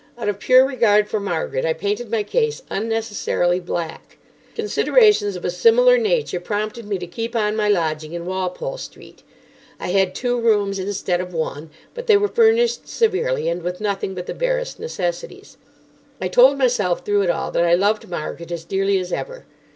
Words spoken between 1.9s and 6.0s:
my case unnecessarily black. Considerations of a similar